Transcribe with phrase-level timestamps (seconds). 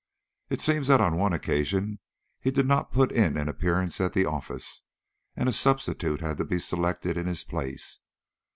[0.49, 1.99] It seems that on one occasion
[2.39, 4.81] he did not put in an appearance at the office,
[5.35, 7.99] and a substitute had to be selected in his place.